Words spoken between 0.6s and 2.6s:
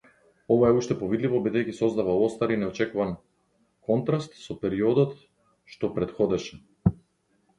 е уште повидливо бидејќи создава остар и